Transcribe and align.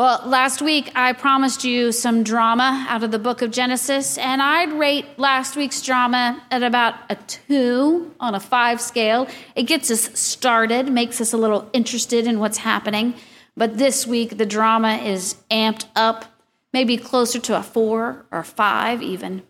Well, 0.00 0.22
last 0.24 0.62
week 0.62 0.90
I 0.94 1.12
promised 1.12 1.62
you 1.62 1.92
some 1.92 2.24
drama 2.24 2.86
out 2.88 3.02
of 3.02 3.10
the 3.10 3.18
book 3.18 3.42
of 3.42 3.50
Genesis, 3.50 4.16
and 4.16 4.40
I'd 4.40 4.72
rate 4.72 5.04
last 5.18 5.56
week's 5.56 5.82
drama 5.82 6.42
at 6.50 6.62
about 6.62 6.94
a 7.10 7.16
two 7.16 8.10
on 8.18 8.34
a 8.34 8.40
five 8.40 8.80
scale. 8.80 9.28
It 9.54 9.64
gets 9.64 9.90
us 9.90 10.18
started, 10.18 10.90
makes 10.90 11.20
us 11.20 11.34
a 11.34 11.36
little 11.36 11.68
interested 11.74 12.26
in 12.26 12.38
what's 12.38 12.56
happening. 12.56 13.12
But 13.58 13.76
this 13.76 14.06
week 14.06 14.38
the 14.38 14.46
drama 14.46 14.94
is 14.94 15.36
amped 15.50 15.84
up, 15.94 16.24
maybe 16.72 16.96
closer 16.96 17.38
to 17.38 17.58
a 17.58 17.62
four 17.62 18.24
or 18.30 18.42
five 18.42 19.02
even. 19.02 19.42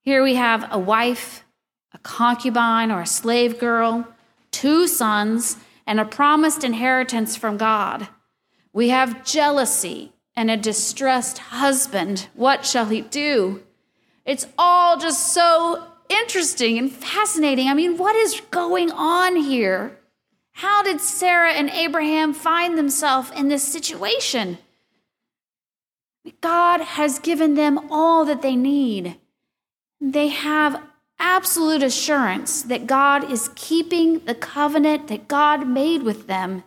Here 0.00 0.22
we 0.22 0.36
have 0.36 0.68
a 0.70 0.78
wife, 0.78 1.44
a 1.92 1.98
concubine 1.98 2.92
or 2.92 3.00
a 3.00 3.06
slave 3.06 3.58
girl, 3.58 4.06
two 4.52 4.86
sons, 4.86 5.56
and 5.88 5.98
a 5.98 6.04
promised 6.04 6.62
inheritance 6.62 7.34
from 7.34 7.56
God. 7.56 8.06
We 8.76 8.90
have 8.90 9.24
jealousy 9.24 10.12
and 10.36 10.50
a 10.50 10.56
distressed 10.58 11.38
husband. 11.38 12.28
What 12.34 12.66
shall 12.66 12.84
he 12.84 13.00
do? 13.00 13.62
It's 14.26 14.48
all 14.58 14.98
just 14.98 15.32
so 15.32 15.82
interesting 16.10 16.76
and 16.76 16.92
fascinating. 16.92 17.68
I 17.68 17.72
mean, 17.72 17.96
what 17.96 18.14
is 18.14 18.42
going 18.50 18.90
on 18.90 19.36
here? 19.36 19.96
How 20.52 20.82
did 20.82 21.00
Sarah 21.00 21.52
and 21.52 21.70
Abraham 21.70 22.34
find 22.34 22.76
themselves 22.76 23.30
in 23.30 23.48
this 23.48 23.66
situation? 23.66 24.58
God 26.42 26.82
has 26.82 27.18
given 27.18 27.54
them 27.54 27.90
all 27.90 28.26
that 28.26 28.42
they 28.42 28.56
need. 28.56 29.16
They 30.02 30.28
have 30.28 30.82
absolute 31.18 31.82
assurance 31.82 32.60
that 32.64 32.86
God 32.86 33.32
is 33.32 33.48
keeping 33.54 34.18
the 34.26 34.34
covenant 34.34 35.08
that 35.08 35.28
God 35.28 35.66
made 35.66 36.02
with 36.02 36.26
them. 36.26 36.62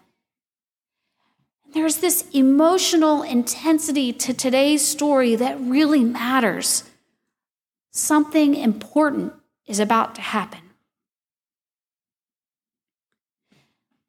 There's 1.73 1.97
this 1.97 2.27
emotional 2.31 3.21
intensity 3.21 4.11
to 4.13 4.33
today's 4.33 4.85
story 4.85 5.35
that 5.35 5.59
really 5.59 6.03
matters. 6.03 6.83
Something 7.91 8.55
important 8.55 9.33
is 9.67 9.79
about 9.79 10.15
to 10.15 10.21
happen. 10.21 10.61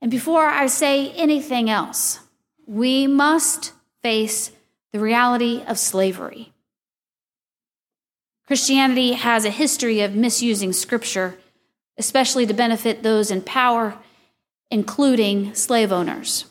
And 0.01 0.11
before 0.11 0.47
I 0.47 0.67
say 0.67 1.11
anything 1.13 1.69
else, 1.69 2.21
we 2.67 3.07
must 3.07 3.73
face 4.03 4.53
the 4.93 5.01
reality 5.01 5.63
of 5.67 5.79
slavery. 5.79 6.53
Christianity 8.47 9.13
has 9.13 9.45
a 9.45 9.51
history 9.51 10.01
of 10.01 10.15
misusing 10.15 10.73
scripture, 10.73 11.39
especially 11.99 12.47
to 12.47 12.55
benefit 12.55 13.03
those 13.03 13.31
in 13.31 13.43
power, 13.43 13.99
including 14.71 15.55
slave 15.55 15.93
owners. 15.93 16.47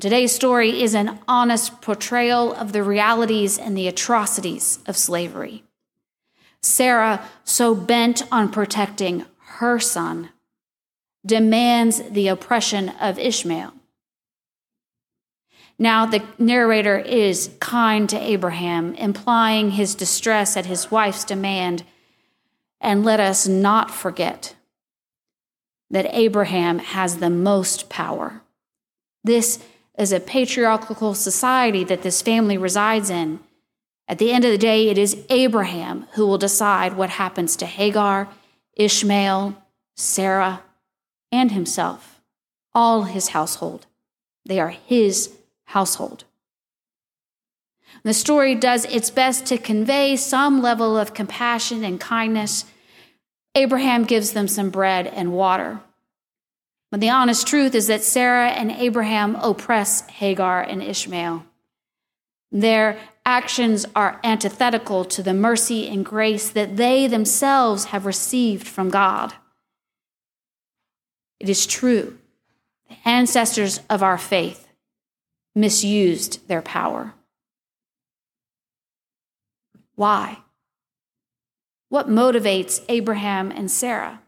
Today's 0.00 0.30
story 0.30 0.80
is 0.80 0.94
an 0.94 1.18
honest 1.26 1.80
portrayal 1.80 2.54
of 2.54 2.72
the 2.72 2.84
realities 2.84 3.58
and 3.58 3.76
the 3.76 3.88
atrocities 3.88 4.78
of 4.86 4.96
slavery. 4.96 5.64
Sarah, 6.62 7.24
so 7.42 7.74
bent 7.74 8.22
on 8.30 8.52
protecting 8.52 9.26
her 9.56 9.80
son, 9.80 10.28
demands 11.26 12.00
the 12.10 12.28
oppression 12.28 12.90
of 13.00 13.18
Ishmael. 13.18 13.72
Now, 15.80 16.06
the 16.06 16.22
narrator 16.38 16.98
is 16.98 17.50
kind 17.58 18.08
to 18.08 18.20
Abraham, 18.20 18.94
implying 18.94 19.72
his 19.72 19.96
distress 19.96 20.56
at 20.56 20.66
his 20.66 20.92
wife's 20.92 21.24
demand. 21.24 21.82
And 22.80 23.04
let 23.04 23.18
us 23.18 23.48
not 23.48 23.90
forget 23.90 24.54
that 25.90 26.06
Abraham 26.10 26.78
has 26.78 27.16
the 27.16 27.30
most 27.30 27.88
power. 27.88 28.42
This 29.24 29.58
is 29.98 30.12
a 30.12 30.20
patriarchal 30.20 31.14
society 31.14 31.82
that 31.84 32.02
this 32.02 32.22
family 32.22 32.56
resides 32.56 33.10
in. 33.10 33.40
At 34.06 34.18
the 34.18 34.32
end 34.32 34.44
of 34.44 34.52
the 34.52 34.58
day, 34.58 34.88
it 34.88 34.96
is 34.96 35.24
Abraham 35.28 36.06
who 36.12 36.26
will 36.26 36.38
decide 36.38 36.96
what 36.96 37.10
happens 37.10 37.56
to 37.56 37.66
Hagar, 37.66 38.28
Ishmael, 38.76 39.60
Sarah, 39.96 40.62
and 41.32 41.50
himself, 41.50 42.20
all 42.72 43.02
his 43.02 43.28
household. 43.28 43.86
They 44.46 44.60
are 44.60 44.70
his 44.70 45.36
household. 45.64 46.24
The 48.04 48.14
story 48.14 48.54
does 48.54 48.84
its 48.86 49.10
best 49.10 49.44
to 49.46 49.58
convey 49.58 50.16
some 50.16 50.62
level 50.62 50.96
of 50.96 51.12
compassion 51.12 51.84
and 51.84 52.00
kindness. 52.00 52.64
Abraham 53.54 54.04
gives 54.04 54.32
them 54.32 54.46
some 54.46 54.70
bread 54.70 55.08
and 55.08 55.32
water. 55.32 55.80
But 56.90 57.00
the 57.00 57.10
honest 57.10 57.46
truth 57.46 57.74
is 57.74 57.86
that 57.88 58.02
Sarah 58.02 58.48
and 58.48 58.70
Abraham 58.70 59.36
oppress 59.36 60.06
Hagar 60.08 60.62
and 60.62 60.82
Ishmael. 60.82 61.44
Their 62.50 62.98
actions 63.26 63.84
are 63.94 64.20
antithetical 64.24 65.04
to 65.04 65.22
the 65.22 65.34
mercy 65.34 65.86
and 65.86 66.04
grace 66.04 66.48
that 66.48 66.78
they 66.78 67.06
themselves 67.06 67.86
have 67.86 68.06
received 68.06 68.66
from 68.66 68.88
God. 68.88 69.34
It 71.38 71.50
is 71.50 71.66
true, 71.66 72.18
the 72.88 72.96
ancestors 73.04 73.80
of 73.90 74.02
our 74.02 74.16
faith 74.16 74.66
misused 75.54 76.48
their 76.48 76.62
power. 76.62 77.12
Why? 79.94 80.38
What 81.90 82.08
motivates 82.08 82.82
Abraham 82.88 83.50
and 83.50 83.70
Sarah? 83.70 84.22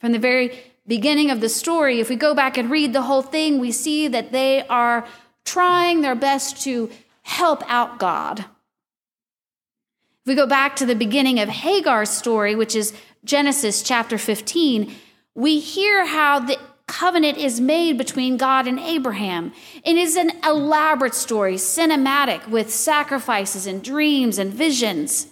From 0.00 0.12
the 0.12 0.18
very 0.18 0.52
beginning 0.88 1.30
of 1.30 1.40
the 1.40 1.48
story, 1.48 2.00
if 2.00 2.08
we 2.08 2.16
go 2.16 2.34
back 2.34 2.56
and 2.56 2.70
read 2.70 2.92
the 2.92 3.02
whole 3.02 3.22
thing, 3.22 3.58
we 3.58 3.70
see 3.70 4.08
that 4.08 4.32
they 4.32 4.66
are 4.66 5.06
trying 5.44 6.00
their 6.00 6.14
best 6.14 6.62
to 6.64 6.90
help 7.22 7.62
out 7.70 7.98
God. 7.98 8.40
If 8.40 10.26
we 10.26 10.34
go 10.34 10.46
back 10.46 10.76
to 10.76 10.86
the 10.86 10.94
beginning 10.94 11.38
of 11.38 11.48
Hagar's 11.48 12.10
story, 12.10 12.54
which 12.54 12.74
is 12.74 12.94
Genesis 13.24 13.82
chapter 13.82 14.18
15, 14.18 14.92
we 15.34 15.60
hear 15.60 16.06
how 16.06 16.40
the 16.40 16.58
covenant 16.86 17.36
is 17.36 17.60
made 17.60 17.98
between 17.98 18.38
God 18.38 18.66
and 18.66 18.80
Abraham. 18.80 19.52
It 19.84 19.96
is 19.96 20.16
an 20.16 20.32
elaborate 20.42 21.14
story, 21.14 21.54
cinematic, 21.54 22.48
with 22.48 22.72
sacrifices 22.72 23.66
and 23.66 23.84
dreams 23.84 24.38
and 24.38 24.52
visions. 24.52 25.28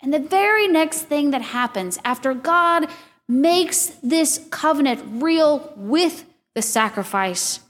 And 0.00 0.14
the 0.14 0.18
very 0.18 0.68
next 0.68 1.02
thing 1.02 1.32
that 1.32 1.42
happens 1.42 1.98
after 2.04 2.32
God 2.32 2.88
makes 3.28 3.86
this 4.02 4.46
covenant 4.50 5.22
real 5.22 5.72
with 5.76 6.24
the 6.54 6.62
sacrifice 6.62 7.60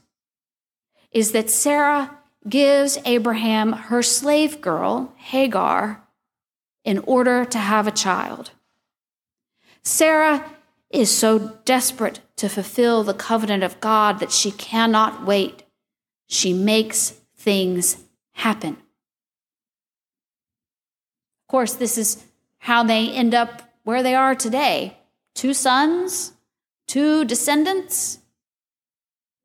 is 1.11 1.31
that 1.33 1.49
Sarah 1.49 2.17
gives 2.47 2.97
Abraham 3.03 3.73
her 3.73 4.01
slave 4.01 4.61
girl, 4.61 5.13
Hagar, 5.17 6.01
in 6.85 6.99
order 6.99 7.43
to 7.45 7.57
have 7.57 7.87
a 7.87 7.91
child. 7.91 8.51
Sarah 9.83 10.45
is 10.89 11.15
so 11.15 11.57
desperate 11.65 12.21
to 12.37 12.47
fulfill 12.47 13.03
the 13.03 13.13
covenant 13.13 13.63
of 13.63 13.79
God 13.79 14.19
that 14.19 14.31
she 14.31 14.51
cannot 14.51 15.25
wait. 15.25 15.63
She 16.27 16.53
makes 16.53 17.11
things 17.35 17.97
happen. 18.33 18.77
Of 21.43 21.47
course, 21.49 21.73
this 21.73 21.97
is 21.97 22.23
how 22.59 22.83
they 22.83 23.09
end 23.09 23.33
up 23.33 23.63
where 23.83 24.03
they 24.03 24.15
are 24.15 24.35
today 24.35 24.98
two 25.39 25.53
sons, 25.53 26.33
two 26.85 27.23
descendants. 27.23 28.19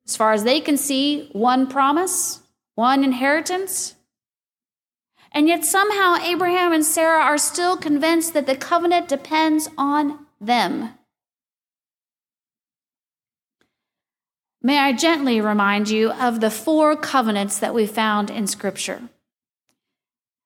As 0.09 0.16
far 0.16 0.32
as 0.32 0.43
they 0.43 0.60
can 0.60 0.77
see, 0.77 1.28
one 1.31 1.69
promise, 1.69 2.41
one 2.75 3.05
inheritance. 3.05 3.94
And 5.31 5.47
yet, 5.47 5.65
somehow, 5.65 6.16
Abraham 6.16 6.72
and 6.72 6.84
Sarah 6.84 7.22
are 7.22 7.38
still 7.38 7.77
convinced 7.77 8.34
that 8.34 8.47
the 8.47 8.56
covenant 8.56 9.06
depends 9.06 9.69
on 9.78 10.27
them. 10.41 10.94
May 14.61 14.78
I 14.78 14.94
gently 14.94 15.41
remind 15.41 15.91
you 15.91 16.11
of 16.11 16.41
the 16.41 16.50
four 16.50 16.97
covenants 16.97 17.61
that 17.61 17.73
we 17.73 17.87
found 17.87 18.31
in 18.31 18.49
Scripture. 18.49 19.02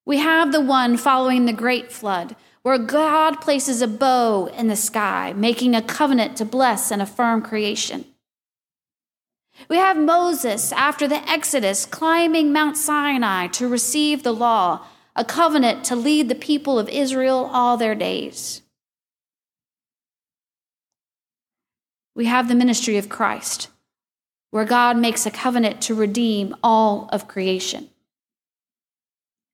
We 0.05 0.19
have 0.19 0.53
the 0.53 0.61
one 0.61 0.99
following 0.99 1.47
the 1.47 1.55
great 1.55 1.91
flood, 1.91 2.37
where 2.69 2.76
God 2.76 3.41
places 3.41 3.81
a 3.81 3.88
bow 3.88 4.44
in 4.44 4.69
the 4.69 4.76
sky, 4.76 5.32
making 5.35 5.75
a 5.75 5.81
covenant 5.81 6.37
to 6.37 6.44
bless 6.44 6.91
and 6.91 7.00
affirm 7.00 7.41
creation. 7.41 8.05
We 9.70 9.79
have 9.79 9.97
Moses 9.97 10.70
after 10.73 11.09
the 11.09 11.26
Exodus 11.26 11.87
climbing 11.87 12.53
Mount 12.53 12.76
Sinai 12.76 13.47
to 13.47 13.67
receive 13.67 14.23
the 14.23 14.35
law, 14.35 14.85
a 15.17 15.25
covenant 15.25 15.82
to 15.85 15.97
lead 15.97 16.29
the 16.29 16.35
people 16.35 16.79
of 16.79 16.91
Israel 16.91 17.49
all 17.50 17.79
their 17.79 17.94
days. 17.94 18.61
We 22.14 22.26
have 22.26 22.49
the 22.49 22.55
ministry 22.55 22.99
of 22.99 23.09
Christ, 23.09 23.69
where 24.50 24.67
God 24.67 24.99
makes 24.99 25.25
a 25.25 25.31
covenant 25.31 25.81
to 25.85 25.94
redeem 25.94 26.55
all 26.62 27.09
of 27.14 27.29
creation. 27.29 27.88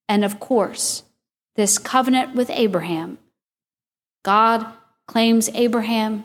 And 0.08 0.24
of 0.24 0.40
course, 0.40 1.04
this 1.56 1.78
covenant 1.78 2.34
with 2.34 2.50
Abraham. 2.50 3.18
God 4.22 4.66
claims 5.06 5.48
Abraham, 5.54 6.24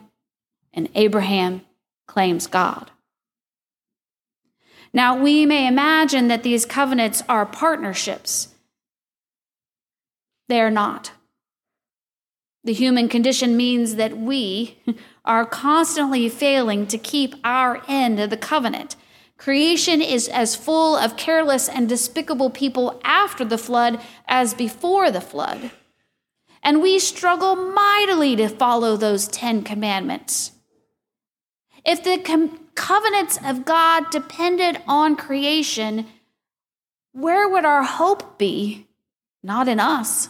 and 0.74 0.90
Abraham 0.96 1.62
claims 2.08 2.48
God. 2.48 2.92
Now, 4.94 5.22
we 5.22 5.46
may 5.46 5.68
imagine 5.68 6.30
that 6.30 6.44
these 6.44 6.66
covenants 6.66 7.22
are 7.30 7.46
partnerships. 7.46 8.50
They 10.48 10.62
are 10.62 10.72
not. 10.72 11.12
The 12.64 12.74
human 12.74 13.08
condition 13.08 13.56
means 13.56 13.96
that 13.96 14.18
we 14.18 14.78
are 15.26 15.46
constantly 15.46 16.28
failing 16.28 16.88
to 16.88 16.98
keep 16.98 17.36
our 17.44 17.84
end 17.88 18.20
of 18.20 18.30
the 18.30 18.38
covenant. 18.38 18.96
Creation 19.40 20.02
is 20.02 20.28
as 20.28 20.58
full 20.58 20.98
of 20.98 21.16
careless 21.16 21.70
and 21.70 21.88
despicable 21.88 22.50
people 22.50 23.00
after 23.06 23.46
the 23.46 23.58
flood 23.58 24.02
as 24.28 24.54
before 24.54 25.10
the 25.10 25.22
flood. 25.22 25.72
And 26.62 26.82
we 26.82 27.00
struggle 27.00 27.56
mightily 27.56 28.36
to 28.36 28.50
follow 28.50 28.98
those 28.98 29.30
Ten 29.30 29.64
Commandments. 29.64 30.52
If 31.86 32.04
the 32.04 32.18
com- 32.18 32.60
covenants 32.76 33.40
of 33.42 33.64
God 33.64 34.12
depended 34.12 34.82
on 34.90 35.16
creation, 35.16 36.08
where 37.14 37.48
would 37.48 37.64
our 37.64 37.84
hope 37.84 38.38
be? 38.38 38.88
Not 39.42 39.70
in 39.70 39.80
us. 39.80 40.28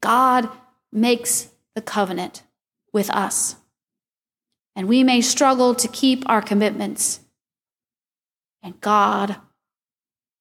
God 0.00 0.48
makes 0.92 1.48
the 1.74 1.82
covenant 1.82 2.44
with 2.92 3.10
us. 3.10 3.56
And 4.78 4.86
we 4.86 5.02
may 5.02 5.20
struggle 5.22 5.74
to 5.74 5.88
keep 5.88 6.22
our 6.26 6.40
commitments. 6.40 7.18
And 8.62 8.80
God 8.80 9.34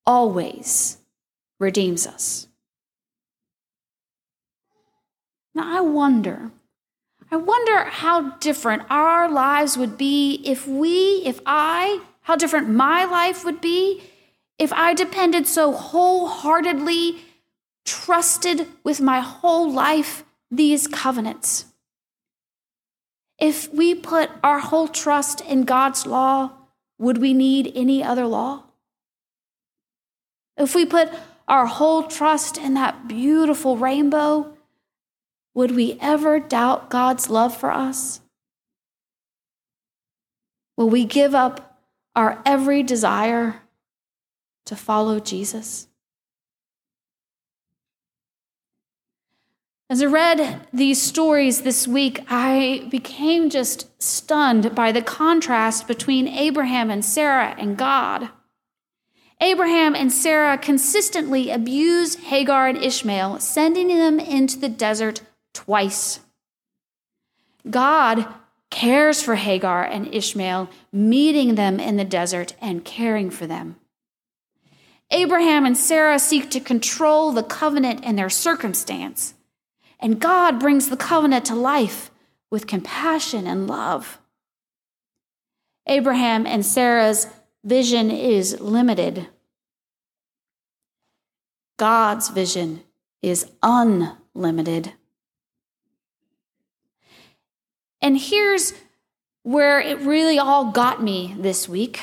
always 0.06 1.00
redeems 1.60 2.06
us. 2.06 2.48
Now, 5.56 5.80
I 5.80 5.82
wonder, 5.82 6.52
I 7.32 7.38
wonder 7.38 7.86
how 7.86 8.36
different 8.38 8.84
our 8.92 9.28
lives 9.28 9.76
would 9.76 9.98
be 9.98 10.40
if 10.46 10.68
we, 10.68 11.24
if 11.26 11.40
I, 11.48 12.02
how 12.22 12.36
different 12.36 12.70
my 12.70 13.06
life 13.06 13.44
would 13.44 13.60
be 13.60 14.04
if 14.60 14.72
I 14.72 14.94
depended 14.94 15.48
so 15.48 15.72
wholeheartedly 15.72 17.22
trusted 17.86 18.68
with 18.84 19.02
my 19.02 19.20
whole 19.20 19.72
life 19.72 20.24
these 20.52 20.86
covenants. 20.86 21.66
If 23.40 23.72
we 23.72 23.94
put 23.94 24.32
our 24.44 24.60
whole 24.60 24.88
trust 24.88 25.42
in 25.42 25.64
God's 25.64 26.08
law, 26.08 26.52
would 26.98 27.20
we 27.20 27.34
need 27.34 27.72
any 27.76 28.04
other 28.04 28.26
law? 28.26 28.64
If 30.58 30.74
we 30.74 30.86
put 30.86 31.10
our 31.48 31.68
whole 31.68 32.04
trust 32.04 32.58
in 32.58 32.74
that 32.74 33.08
beautiful 33.08 33.78
rainbow, 33.78 34.58
would 35.54 35.72
we 35.72 35.98
ever 36.02 36.40
doubt 36.40 36.90
God's 36.90 37.30
love 37.30 37.56
for 37.56 37.72
us? 37.72 38.22
Will 40.76 40.90
we 40.90 41.06
give 41.06 41.34
up 41.34 41.80
our 42.16 42.42
every 42.46 42.84
desire 42.84 43.62
to 44.66 44.76
follow 44.76 45.20
Jesus? 45.20 45.88
As 49.90 50.02
I 50.02 50.06
read 50.06 50.68
these 50.74 51.02
stories 51.02 51.62
this 51.62 51.88
week, 51.88 52.20
I 52.28 52.88
became 52.92 53.50
just 53.50 53.90
stunned 54.04 54.76
by 54.76 54.92
the 54.92 55.02
contrast 55.02 55.88
between 55.88 56.28
Abraham 56.28 56.92
and 56.92 57.06
Sarah 57.06 57.56
and 57.58 57.78
God. 57.78 58.30
Abraham 59.40 59.96
and 59.96 60.12
Sarah 60.12 60.58
consistently 60.58 61.50
abuse 61.50 62.16
Hagar 62.16 62.68
and 62.68 62.84
Ishmael, 62.84 63.40
sending 63.40 63.88
them 63.88 64.20
into 64.20 64.60
the 64.60 64.68
desert 64.68 65.22
twice. 65.54 66.20
God 67.70 68.28
cares 68.70 69.22
for 69.22 69.36
Hagar 69.36 69.86
and 69.86 70.14
Ishmael, 70.14 70.70
meeting 70.92 71.56
them 71.56 71.80
in 71.80 71.96
the 71.96 72.04
desert 72.04 72.56
and 72.60 72.84
caring 72.84 73.30
for 73.30 73.48
them. 73.48 73.78
Abraham 75.12 75.66
and 75.66 75.78
Sarah 75.78 76.20
seek 76.20 76.52
to 76.52 76.60
control 76.60 77.32
the 77.32 77.44
covenant 77.44 78.02
and 78.04 78.18
their 78.18 78.30
circumstance. 78.30 79.34
And 80.00 80.20
God 80.20 80.60
brings 80.60 80.90
the 80.90 80.98
covenant 80.98 81.46
to 81.46 81.56
life 81.56 82.12
with 82.50 82.68
compassion 82.68 83.48
and 83.48 83.68
love. 83.68 84.20
Abraham 85.88 86.46
and 86.46 86.66
Sarah's 86.66 87.28
vision 87.64 88.12
is 88.12 88.60
limited. 88.60 89.28
God's 91.78 92.30
vision 92.30 92.84
is 93.22 93.50
unlimited. 93.64 94.94
And 98.02 98.18
here's 98.18 98.74
where 99.44 99.80
it 99.80 100.00
really 100.00 100.38
all 100.38 100.72
got 100.72 101.02
me 101.02 101.36
this 101.38 101.68
week. 101.70 102.02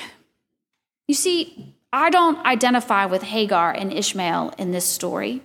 You 1.07 1.15
see, 1.15 1.77
I 1.93 2.11
don't 2.11 2.45
identify 2.45 3.07
with 3.07 3.23
Hagar 3.23 3.71
and 3.71 3.93
Ishmael 3.93 4.55
in 4.59 4.73
this 4.73 4.87
story. 4.87 5.43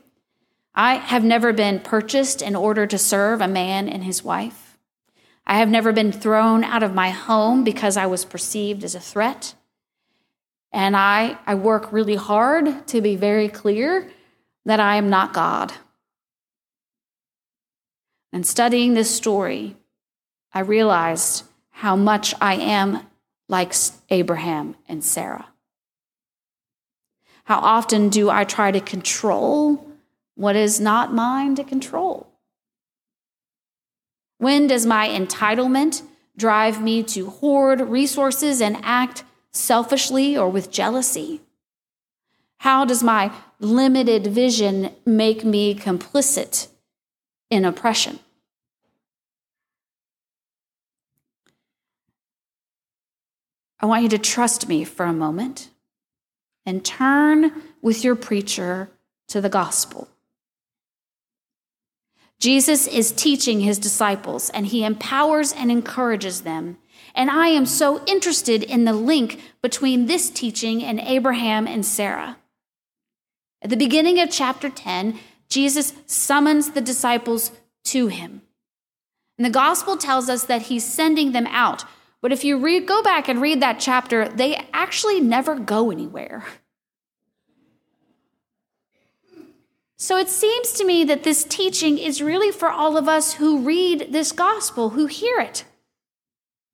I 0.82 0.94
have 0.94 1.26
never 1.26 1.52
been 1.52 1.82
purchased 1.82 2.42
in 2.42 2.56
order 2.56 2.88
to 2.88 2.98
serve 2.98 3.42
a 3.42 3.50
man 3.50 3.90
and 3.90 4.02
his 4.02 4.24
wife. 4.24 4.78
I 5.46 5.58
have 5.58 5.68
never 5.68 5.92
been 5.92 6.14
thrown 6.14 6.64
out 6.64 6.84
of 6.84 6.96
my 6.96 7.10
home 7.10 7.66
because 7.66 7.98
I 7.98 8.06
was 8.06 8.24
perceived 8.24 8.86
as 8.86 8.96
a 8.96 9.00
threat. 9.02 9.56
And 10.72 10.96
I, 10.96 11.38
I 11.46 11.56
work 11.56 11.92
really 11.92 12.16
hard 12.16 12.88
to 12.88 13.02
be 13.02 13.18
very 13.18 13.50
clear 13.50 14.10
that 14.64 14.80
I 14.80 14.96
am 14.96 15.10
not 15.10 15.34
God. 15.34 15.74
And 18.32 18.48
studying 18.48 18.94
this 18.94 19.14
story, 19.14 19.76
I 20.54 20.62
realized 20.62 21.44
how 21.72 21.98
much 21.98 22.34
I 22.40 22.56
am 22.56 23.06
like 23.50 23.74
Abraham 24.10 24.78
and 24.88 25.04
Sarah. 25.04 25.50
How 27.44 27.60
often 27.60 28.08
do 28.08 28.30
I 28.30 28.46
try 28.46 28.72
to 28.72 28.80
control 28.80 29.89
what 30.40 30.56
is 30.56 30.80
not 30.80 31.14
mine 31.14 31.54
to 31.54 31.66
control? 31.66 32.26
When 34.38 34.68
does 34.68 34.86
my 34.86 35.10
entitlement 35.10 36.02
drive 36.38 36.82
me 36.82 37.04
to 37.04 37.30
hoard 37.30 37.82
resources 37.82 38.62
and 38.62 38.78
act 38.82 39.26
selfishly 39.52 40.38
or 40.38 40.48
with 40.48 40.72
jealousy? 40.72 41.42
How 42.60 42.86
does 42.86 43.04
my 43.04 43.34
limited 43.60 44.28
vision 44.28 44.96
make 45.06 45.44
me 45.44 45.76
complicit 45.76 46.70
in 47.50 47.66
oppression? 47.66 48.20
I 53.82 53.88
want 53.88 54.04
you 54.04 54.10
to 54.10 54.18
trust 54.18 54.70
me 54.70 54.86
for 54.86 55.06
a 55.06 55.12
moment 55.12 55.68
and 56.66 56.86
turn 56.86 57.62
with 57.82 58.06
your 58.06 58.16
preacher 58.16 58.90
to 59.28 59.42
the 59.42 59.50
gospel. 59.50 60.08
Jesus 62.40 62.88
is 62.88 63.12
teaching 63.12 63.60
his 63.60 63.78
disciples 63.78 64.50
and 64.52 64.68
he 64.68 64.86
empowers 64.86 65.52
and 65.52 65.70
encourages 65.70 66.42
them. 66.42 66.78
And 67.14 67.30
I 67.30 67.48
am 67.48 67.66
so 67.66 68.04
interested 68.06 68.64
in 68.64 68.86
the 68.86 68.94
link 68.94 69.42
between 69.62 70.06
this 70.06 70.30
teaching 70.30 70.84
and 70.84 71.00
Abraham 71.02 71.68
and 71.68 71.86
Sarah. 71.86 72.38
At 73.62 73.70
the 73.70 73.76
beginning 73.76 74.20
of 74.20 74.32
chapter 74.32 74.70
10, 74.70 75.20
Jesus 75.50 75.94
summons 76.06 76.72
the 76.72 76.82
disciples 76.82 77.52
to 77.86 78.08
him. 78.08 78.42
And 79.38 79.46
the 79.46 79.50
gospel 79.50 79.98
tells 79.98 80.30
us 80.30 80.46
that 80.46 80.64
he's 80.64 80.86
sending 80.86 81.34
them 81.34 81.48
out. 81.48 81.84
But 82.22 82.32
if 82.32 82.44
you 82.44 82.58
read, 82.58 82.88
go 82.88 83.02
back 83.04 83.28
and 83.28 83.42
read 83.42 83.62
that 83.62 83.80
chapter, 83.80 84.30
they 84.30 84.66
actually 84.74 85.20
never 85.20 85.56
go 85.56 85.92
anywhere. 85.92 86.46
So 90.02 90.18
it 90.18 90.30
seems 90.30 90.72
to 90.74 90.86
me 90.86 91.04
that 91.04 91.24
this 91.24 91.44
teaching 91.44 91.98
is 91.98 92.22
really 92.22 92.52
for 92.52 92.70
all 92.70 92.96
of 92.96 93.10
us 93.10 93.34
who 93.34 93.60
read 93.60 94.08
this 94.12 94.32
gospel, 94.32 94.92
who 94.92 95.08
hear 95.08 95.40
it. 95.40 95.66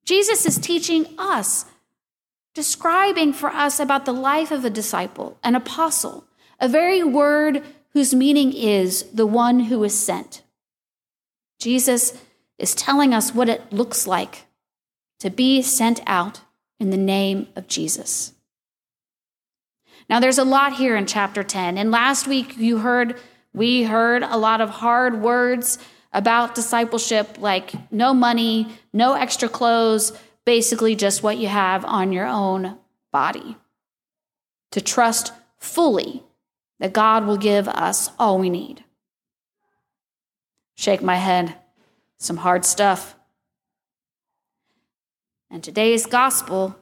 Jesus 0.04 0.46
is 0.46 0.58
teaching 0.58 1.06
us, 1.18 1.64
describing 2.54 3.32
for 3.32 3.50
us 3.50 3.80
about 3.80 4.04
the 4.04 4.12
life 4.12 4.52
of 4.52 4.64
a 4.64 4.70
disciple, 4.70 5.36
an 5.42 5.56
apostle, 5.56 6.24
a 6.60 6.68
very 6.68 7.02
word 7.02 7.64
whose 7.94 8.14
meaning 8.14 8.52
is 8.52 9.02
the 9.12 9.26
one 9.26 9.58
who 9.58 9.82
is 9.82 9.98
sent. 9.98 10.42
Jesus 11.58 12.22
is 12.58 12.76
telling 12.76 13.12
us 13.12 13.34
what 13.34 13.48
it 13.48 13.72
looks 13.72 14.06
like 14.06 14.44
to 15.18 15.30
be 15.30 15.62
sent 15.62 16.00
out 16.06 16.42
in 16.78 16.90
the 16.90 16.96
name 16.96 17.48
of 17.56 17.66
Jesus. 17.66 18.34
Now, 20.08 20.20
there's 20.20 20.38
a 20.38 20.44
lot 20.44 20.74
here 20.74 20.96
in 20.96 21.06
chapter 21.06 21.42
10. 21.42 21.78
And 21.78 21.90
last 21.90 22.28
week, 22.28 22.56
you 22.56 22.78
heard, 22.78 23.20
we 23.52 23.82
heard 23.82 24.22
a 24.22 24.36
lot 24.36 24.60
of 24.60 24.70
hard 24.70 25.20
words 25.20 25.78
about 26.12 26.54
discipleship, 26.54 27.36
like 27.38 27.72
no 27.92 28.14
money, 28.14 28.68
no 28.92 29.14
extra 29.14 29.48
clothes, 29.48 30.12
basically 30.44 30.94
just 30.94 31.22
what 31.22 31.38
you 31.38 31.48
have 31.48 31.84
on 31.84 32.12
your 32.12 32.26
own 32.26 32.78
body. 33.12 33.56
To 34.72 34.80
trust 34.80 35.32
fully 35.58 36.22
that 36.78 36.92
God 36.92 37.26
will 37.26 37.36
give 37.36 37.66
us 37.68 38.10
all 38.18 38.38
we 38.38 38.50
need. 38.50 38.84
Shake 40.76 41.02
my 41.02 41.16
head, 41.16 41.56
some 42.18 42.38
hard 42.38 42.64
stuff. 42.64 43.16
And 45.50 45.64
today's 45.64 46.06
gospel 46.06 46.76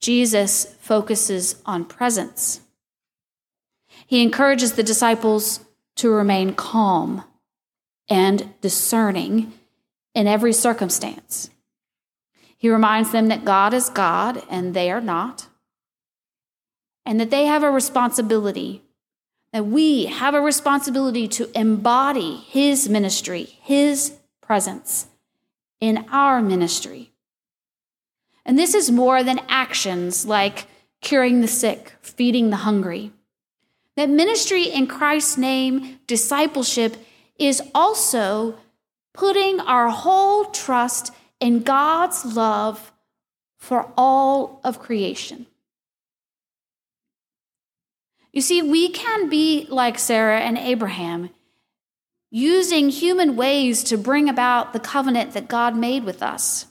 Jesus 0.00 0.76
focuses 0.80 1.60
on 1.66 1.84
presence. 1.84 2.60
He 4.10 4.24
encourages 4.24 4.72
the 4.72 4.82
disciples 4.82 5.60
to 5.94 6.10
remain 6.10 6.54
calm 6.54 7.22
and 8.08 8.52
discerning 8.60 9.52
in 10.16 10.26
every 10.26 10.52
circumstance. 10.52 11.48
He 12.56 12.68
reminds 12.68 13.12
them 13.12 13.28
that 13.28 13.44
God 13.44 13.72
is 13.72 13.88
God 13.88 14.42
and 14.50 14.74
they 14.74 14.90
are 14.90 15.00
not, 15.00 15.46
and 17.06 17.20
that 17.20 17.30
they 17.30 17.46
have 17.46 17.62
a 17.62 17.70
responsibility, 17.70 18.82
that 19.52 19.66
we 19.66 20.06
have 20.06 20.34
a 20.34 20.40
responsibility 20.40 21.28
to 21.28 21.48
embody 21.56 22.34
His 22.34 22.88
ministry, 22.88 23.44
His 23.62 24.16
presence 24.40 25.06
in 25.78 26.04
our 26.10 26.42
ministry. 26.42 27.12
And 28.44 28.58
this 28.58 28.74
is 28.74 28.90
more 28.90 29.22
than 29.22 29.40
actions 29.48 30.26
like 30.26 30.66
curing 31.00 31.42
the 31.42 31.46
sick, 31.46 31.92
feeding 32.02 32.50
the 32.50 32.56
hungry. 32.56 33.12
That 33.96 34.08
ministry 34.08 34.64
in 34.64 34.86
Christ's 34.86 35.36
name, 35.36 36.00
discipleship, 36.06 36.96
is 37.38 37.62
also 37.74 38.58
putting 39.12 39.60
our 39.60 39.88
whole 39.88 40.46
trust 40.46 41.12
in 41.40 41.62
God's 41.62 42.24
love 42.24 42.92
for 43.58 43.92
all 43.96 44.60
of 44.64 44.78
creation. 44.78 45.46
You 48.32 48.40
see, 48.40 48.62
we 48.62 48.90
can 48.90 49.28
be 49.28 49.66
like 49.68 49.98
Sarah 49.98 50.40
and 50.40 50.56
Abraham, 50.56 51.30
using 52.30 52.90
human 52.90 53.34
ways 53.34 53.82
to 53.84 53.98
bring 53.98 54.28
about 54.28 54.72
the 54.72 54.78
covenant 54.80 55.32
that 55.32 55.48
God 55.48 55.76
made 55.76 56.04
with 56.04 56.22
us. 56.22 56.66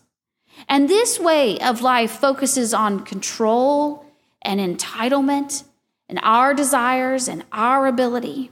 And 0.67 0.87
this 0.87 1.19
way 1.19 1.59
of 1.59 1.81
life 1.81 2.11
focuses 2.11 2.73
on 2.73 3.03
control 3.05 4.05
and 4.41 4.59
entitlement 4.59 5.63
and 6.09 6.19
our 6.23 6.53
desires 6.55 7.29
and 7.29 7.45
our 7.51 7.85
ability. 7.87 8.51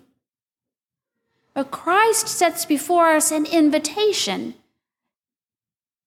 But 1.55 1.71
Christ 1.71 2.27
sets 2.27 2.65
before 2.65 3.09
us 3.09 3.31
an 3.31 3.47
invitation 3.47 4.53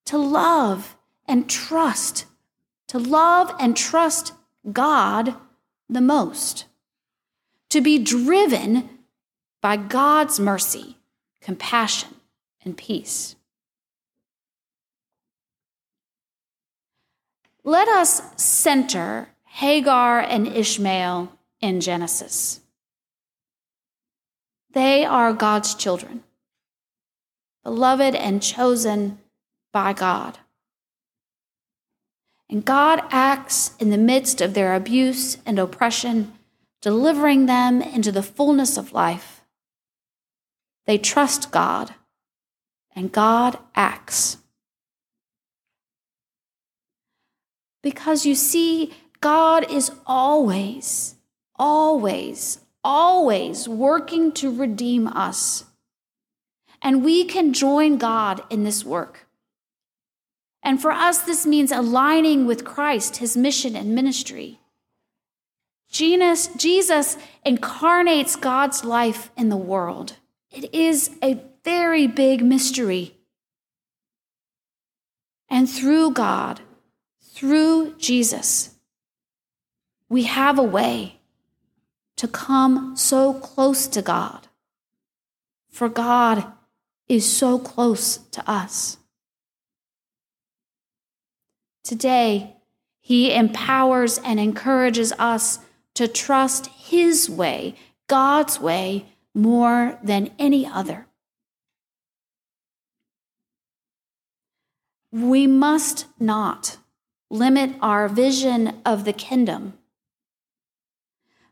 to 0.07 0.17
love 0.17 0.97
and 1.27 1.51
trust, 1.51 2.27
to 2.87 2.99
love 2.99 3.53
and 3.59 3.77
trust 3.77 4.33
God 4.73 5.35
the 5.89 6.01
most, 6.01 6.67
to 7.69 7.81
be 7.81 7.99
driven 7.99 8.89
by 9.61 9.77
God's 9.77 10.39
mercy, 10.39 10.97
compassion, 11.41 12.15
and 12.65 12.77
peace. 12.77 13.35
Let 17.65 17.89
us 17.89 18.23
center 18.37 19.31
Hagar 19.45 20.21
and 20.21 20.47
Ishmael 20.47 21.33
in 21.61 21.81
Genesis. 21.81 22.61
They 24.73 25.05
are 25.05 25.33
God's 25.33 25.75
children, 25.75 26.23
beloved 27.65 28.15
and 28.15 28.43
chosen 28.43 29.19
by 29.73 29.93
God. 29.93 30.39
And 32.49 32.65
God 32.65 33.03
acts 33.11 33.77
in 33.79 33.91
the 33.91 33.99
midst 33.99 34.41
of 34.41 34.55
their 34.55 34.75
abuse 34.75 35.39
and 35.47 35.59
oppression, 35.59 36.33
delivering 36.81 37.47
them 37.47 37.81
into 37.81 38.11
the 38.11 38.23
fullness 38.23 38.77
of 38.77 38.93
life. 38.93 39.43
They 40.87 40.99
trust 40.99 41.53
God, 41.53 41.95
and 42.97 43.13
God 43.13 43.59
acts. 43.77 44.39
Because 47.83 48.27
you 48.27 48.35
see, 48.35 48.93
God 49.21 49.71
is 49.71 49.93
always, 50.07 51.17
always, 51.61 52.59
always 52.83 53.69
working 53.69 54.33
to 54.33 54.51
redeem 54.51 55.07
us. 55.07 55.67
And 56.81 57.05
we 57.05 57.25
can 57.25 57.53
join 57.53 57.99
God 57.99 58.43
in 58.49 58.65
this 58.65 58.83
work. 58.83 59.27
And 60.63 60.81
for 60.81 60.91
us, 60.91 61.19
this 61.19 61.47
means 61.47 61.71
aligning 61.71 62.47
with 62.47 62.65
Christ, 62.65 63.19
his 63.19 63.37
mission 63.37 63.77
and 63.77 63.95
ministry. 63.95 64.59
Jesus, 65.91 66.49
Jesus 66.57 67.19
incarnates 67.45 68.37
God's 68.37 68.83
life 68.83 69.31
in 69.37 69.51
the 69.51 69.57
world. 69.57 70.17
It 70.51 70.75
is 70.75 71.11
a 71.23 71.43
very 71.63 72.07
big 72.07 72.43
mystery. 72.43 73.17
And 75.51 75.69
through 75.69 76.13
God, 76.13 76.61
through 77.23 77.97
Jesus, 77.99 78.77
we 80.09 80.23
have 80.23 80.59
a 80.59 80.63
way 80.63 81.20
to 82.21 82.29
come 82.29 82.95
so 82.99 83.33
close 83.33 83.87
to 83.87 84.03
God. 84.03 84.47
For 85.71 85.89
God 85.89 86.53
is 87.09 87.25
so 87.25 87.59
close 87.59 88.19
to 88.33 88.47
us. 88.47 88.99
Today, 91.83 92.57
He 93.01 93.33
empowers 93.33 94.19
and 94.19 94.39
encourages 94.39 95.15
us 95.19 95.61
to 95.95 96.07
trust 96.07 96.67
His 96.67 97.31
way, 97.31 97.75
God's 98.07 98.61
way, 98.61 99.07
more 99.35 99.99
than 100.05 100.31
any 100.39 100.67
other. 100.67 101.07
We 105.11 105.47
must 105.47 106.05
not 106.19 106.77
limit 107.31 107.77
our 107.81 108.11
vision 108.11 108.83
of 108.85 109.07
the 109.07 109.15
kingdom. 109.15 109.73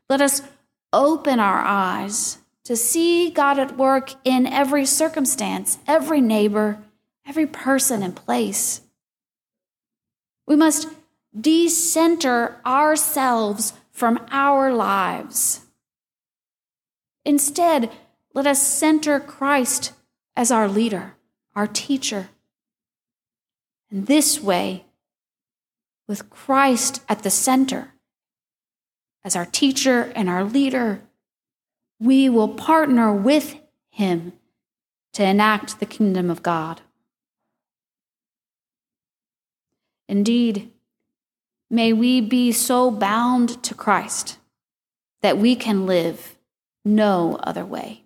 Let 0.07 0.21
us 0.21 0.43
open 0.91 1.39
our 1.39 1.59
eyes 1.59 2.39
to 2.65 2.75
see 2.75 3.29
God 3.29 3.57
at 3.57 3.77
work 3.77 4.13
in 4.23 4.45
every 4.45 4.85
circumstance, 4.85 5.79
every 5.87 6.21
neighbor, 6.21 6.79
every 7.25 7.47
person 7.47 8.03
and 8.03 8.15
place. 8.15 8.81
We 10.45 10.55
must 10.55 10.87
decenter 11.39 12.59
ourselves 12.65 13.73
from 13.91 14.25
our 14.31 14.73
lives. 14.73 15.61
Instead, 17.25 17.91
let 18.33 18.47
us 18.47 18.61
center 18.61 19.19
Christ 19.19 19.93
as 20.35 20.51
our 20.51 20.67
leader, 20.67 21.15
our 21.55 21.67
teacher. 21.67 22.29
And 23.91 24.07
this 24.07 24.41
way, 24.41 24.85
with 26.07 26.29
Christ 26.29 27.03
at 27.09 27.23
the 27.23 27.29
center, 27.29 27.93
as 29.23 29.35
our 29.35 29.45
teacher 29.45 30.11
and 30.15 30.29
our 30.29 30.43
leader, 30.43 31.01
we 31.99 32.29
will 32.29 32.47
partner 32.47 33.13
with 33.13 33.57
him 33.89 34.33
to 35.13 35.23
enact 35.23 35.79
the 35.79 35.85
kingdom 35.85 36.29
of 36.29 36.43
God. 36.43 36.81
Indeed, 40.07 40.71
may 41.69 41.93
we 41.93 42.21
be 42.21 42.51
so 42.51 42.89
bound 42.89 43.61
to 43.63 43.75
Christ 43.75 44.37
that 45.21 45.37
we 45.37 45.55
can 45.55 45.85
live 45.85 46.37
no 46.83 47.35
other 47.43 47.65
way. 47.65 48.03